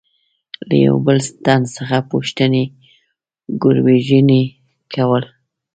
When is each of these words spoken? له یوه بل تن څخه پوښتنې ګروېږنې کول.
له 0.67 0.75
یوه 0.85 0.99
بل 1.05 1.17
تن 1.45 1.61
څخه 1.75 1.97
پوښتنې 2.11 2.63
ګروېږنې 3.63 4.43
کول. 4.93 5.23